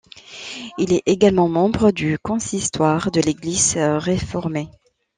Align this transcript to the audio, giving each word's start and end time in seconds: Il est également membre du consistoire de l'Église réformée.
Il 0.79 0.93
est 0.93 1.03
également 1.05 1.47
membre 1.47 1.91
du 1.91 2.17
consistoire 2.17 3.11
de 3.11 3.21
l'Église 3.21 3.77
réformée. 3.77 4.67